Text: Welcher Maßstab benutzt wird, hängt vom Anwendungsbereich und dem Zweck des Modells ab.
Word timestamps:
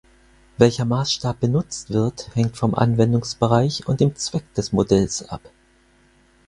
Welcher 0.57 0.85
Maßstab 0.85 1.41
benutzt 1.41 1.91
wird, 1.91 2.31
hängt 2.33 2.57
vom 2.57 2.73
Anwendungsbereich 2.73 3.87
und 3.87 3.99
dem 3.99 4.15
Zweck 4.15 4.51
des 4.55 4.71
Modells 4.71 5.29
ab. 5.29 5.47